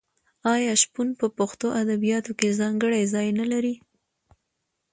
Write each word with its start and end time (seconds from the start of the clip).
آیا 0.53 0.73
شپون 0.81 1.09
په 1.19 1.27
پښتو 1.37 1.67
ادبیاتو 1.81 2.31
کې 2.39 2.57
ځانګړی 2.59 3.03
ځای 3.13 3.27
نلري؟ 3.39 3.75